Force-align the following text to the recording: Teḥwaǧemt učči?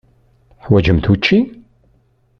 Teḥwaǧemt 0.57 1.09
učči? 1.13 1.39